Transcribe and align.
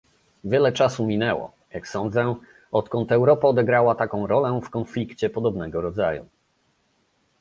Wiele 0.43 0.71
czasu 0.71 1.05
minęło, 1.05 1.51
jak 1.73 1.87
sądzę, 1.87 2.35
odkąd 2.71 3.11
Europa 3.11 3.47
odegrała 3.47 3.95
taką 3.95 4.27
rolę 4.27 4.59
w 4.63 4.69
konflikcie 4.69 5.29
podobnego 5.29 5.81
rodzaju 5.81 6.25